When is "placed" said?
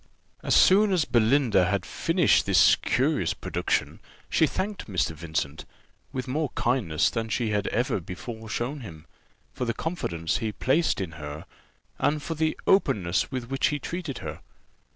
10.53-10.99